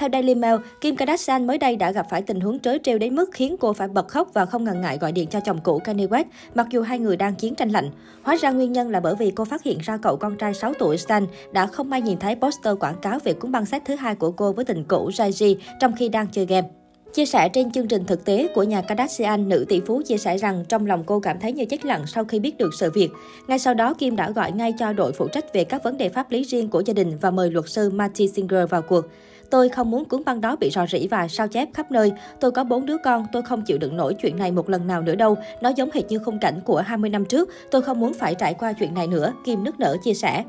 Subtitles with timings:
[0.00, 3.14] Theo Daily Mail, Kim Kardashian mới đây đã gặp phải tình huống trớ trêu đến
[3.14, 5.78] mức khiến cô phải bật khóc và không ngần ngại gọi điện cho chồng cũ
[5.84, 7.90] Kanye West, mặc dù hai người đang chiến tranh lạnh.
[8.22, 10.74] Hóa ra nguyên nhân là bởi vì cô phát hiện ra cậu con trai 6
[10.74, 13.94] tuổi Stan đã không may nhìn thấy poster quảng cáo về cuốn băng sách thứ
[13.94, 16.79] hai của cô với tình cũ Jay trong khi đang chơi game.
[17.14, 20.36] Chia sẻ trên chương trình thực tế của nhà Kardashian, nữ tỷ phú chia sẻ
[20.36, 23.10] rằng trong lòng cô cảm thấy như chết lặng sau khi biết được sự việc.
[23.48, 26.08] Ngay sau đó, Kim đã gọi ngay cho đội phụ trách về các vấn đề
[26.08, 29.04] pháp lý riêng của gia đình và mời luật sư Marty Singer vào cuộc.
[29.50, 32.12] Tôi không muốn cuốn băng đó bị rò rỉ và sao chép khắp nơi.
[32.40, 35.02] Tôi có bốn đứa con, tôi không chịu đựng nổi chuyện này một lần nào
[35.02, 35.36] nữa đâu.
[35.60, 37.48] Nó giống hệt như khung cảnh của 20 năm trước.
[37.70, 40.44] Tôi không muốn phải trải qua chuyện này nữa, Kim nức nở chia sẻ.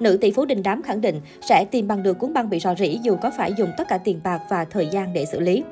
[0.00, 2.74] Nữ tỷ phú đình đám khẳng định sẽ tìm bằng được cuốn băng bị rò
[2.74, 5.62] rỉ dù có phải dùng tất cả tiền bạc và thời gian để xử lý.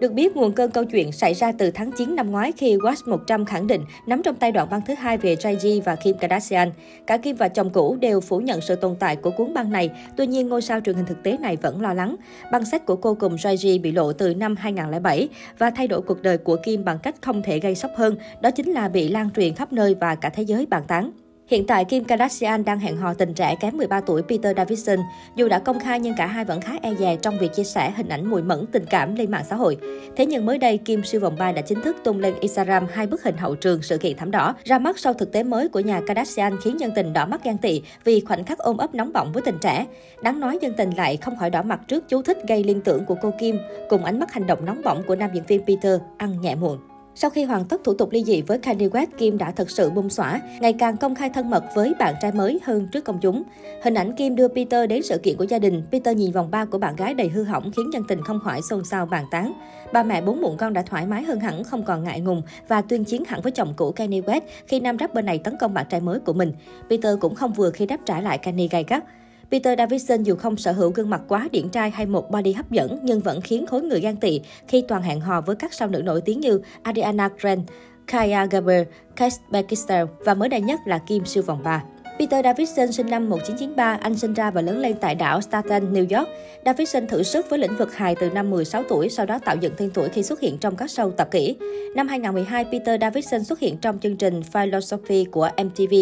[0.00, 3.10] Được biết, nguồn cơn câu chuyện xảy ra từ tháng 9 năm ngoái khi Watch
[3.10, 6.70] 100 khẳng định nắm trong tay đoạn băng thứ hai về Jay-Z và Kim Kardashian.
[7.06, 9.90] Cả Kim và chồng cũ đều phủ nhận sự tồn tại của cuốn băng này,
[10.16, 12.16] tuy nhiên ngôi sao truyền hình thực tế này vẫn lo lắng.
[12.52, 16.22] Băng sách của cô cùng Jay-Z bị lộ từ năm 2007 và thay đổi cuộc
[16.22, 19.30] đời của Kim bằng cách không thể gây sốc hơn, đó chính là bị lan
[19.36, 21.10] truyền khắp nơi và cả thế giới bàn tán.
[21.46, 24.98] Hiện tại, Kim Kardashian đang hẹn hò tình trẻ kém 13 tuổi Peter Davidson.
[25.36, 27.90] Dù đã công khai nhưng cả hai vẫn khá e dè trong việc chia sẻ
[27.96, 29.76] hình ảnh mùi mẫn tình cảm lên mạng xã hội.
[30.16, 33.06] Thế nhưng mới đây, Kim siêu vòng 3 đã chính thức tung lên Instagram hai
[33.06, 34.54] bức hình hậu trường sự kiện thảm đỏ.
[34.64, 37.58] Ra mắt sau thực tế mới của nhà Kardashian khiến dân tình đỏ mắt gan
[37.58, 39.86] tị vì khoảnh khắc ôm ấp nóng bỏng với tình trẻ.
[40.22, 43.04] Đáng nói dân tình lại không khỏi đỏ mặt trước chú thích gây liên tưởng
[43.04, 43.58] của cô Kim
[43.88, 46.78] cùng ánh mắt hành động nóng bỏng của nam diễn viên Peter ăn nhẹ muộn.
[47.16, 49.90] Sau khi hoàn tất thủ tục ly dị với Kanye West, Kim đã thực sự
[49.90, 53.18] bung xõa, ngày càng công khai thân mật với bạn trai mới hơn trước công
[53.20, 53.42] chúng.
[53.82, 56.64] Hình ảnh Kim đưa Peter đến sự kiện của gia đình, Peter nhìn vòng ba
[56.64, 59.52] của bạn gái đầy hư hỏng khiến dân tình không khỏi xôn xao bàn tán.
[59.92, 62.80] Ba mẹ bốn muộn con đã thoải mái hơn hẳn, không còn ngại ngùng và
[62.80, 65.86] tuyên chiến hẳn với chồng cũ Kanye West khi nam rapper này tấn công bạn
[65.90, 66.52] trai mới của mình.
[66.90, 69.04] Peter cũng không vừa khi đáp trả lại Kanye gay gắt.
[69.50, 72.70] Peter Davidson dù không sở hữu gương mặt quá điển trai hay một body hấp
[72.70, 75.88] dẫn nhưng vẫn khiến khối người gan tị khi toàn hẹn hò với các sao
[75.88, 77.64] nữ nổi tiếng như Ariana Grande,
[78.06, 78.86] Kaya Gerber,
[79.16, 81.84] Kate Beckinsale và mới đây nhất là Kim siêu vòng 3.
[82.24, 86.18] Peter Davidson sinh năm 1993, anh sinh ra và lớn lên tại đảo Staten, New
[86.18, 86.28] York.
[86.64, 89.74] Davidson thử sức với lĩnh vực hài từ năm 16 tuổi, sau đó tạo dựng
[89.76, 91.56] tên tuổi khi xuất hiện trong các show tập kỹ.
[91.94, 95.94] Năm 2012, Peter Davidson xuất hiện trong chương trình Philosophy của MTV.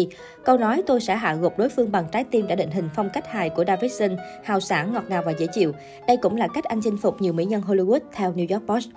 [0.45, 3.09] Câu nói tôi sẽ hạ gục đối phương bằng trái tim đã định hình phong
[3.09, 5.71] cách hài của Davidson, hào sảng, ngọt ngào và dễ chịu.
[6.07, 8.89] Đây cũng là cách anh chinh phục nhiều mỹ nhân Hollywood theo New York Post.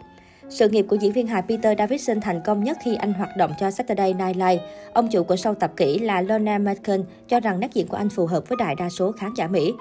[0.48, 3.52] Sự nghiệp của diễn viên hài Peter Davidson thành công nhất khi anh hoạt động
[3.60, 4.58] cho Saturday Night Live.
[4.92, 8.08] Ông chủ của show tập kỹ là Lorna Merkin cho rằng nét diễn của anh
[8.08, 9.72] phù hợp với đại đa số khán giả Mỹ.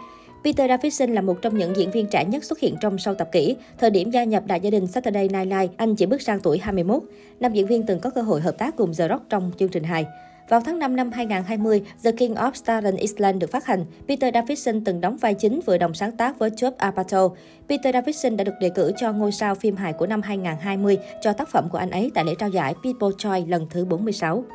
[0.44, 3.30] Peter Davidson là một trong những diễn viên trẻ nhất xuất hiện trong show tập
[3.32, 3.56] kỹ.
[3.78, 6.58] Thời điểm gia nhập đại gia đình Saturday Night Live, anh chỉ bước sang tuổi
[6.58, 7.04] 21.
[7.40, 9.84] Nam diễn viên từng có cơ hội hợp tác cùng The Rock trong chương trình
[9.84, 10.06] hài.
[10.50, 13.86] Vào tháng 5 năm 2020, The King of Staten Island được phát hành.
[14.08, 17.36] Peter Davidson từng đóng vai chính vừa đồng sáng tác với Job Apatow.
[17.70, 21.34] Peter Davidson đã được đề cử cho ngôi sao phim hài của năm 2020 cho
[21.34, 24.46] tác phẩm của anh ấy tại lễ trao giải People Choice lần thứ 46.